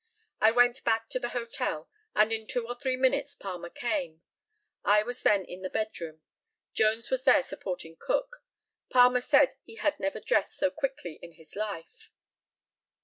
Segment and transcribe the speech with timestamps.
[0.39, 4.23] I went back to the hotel, and in two or three minutes Palmer came.
[4.83, 6.23] I was then in the bed room.
[6.73, 8.37] Jones was there supporting Cook.
[8.89, 12.09] Palmer said he had never dressed so quickly in his life.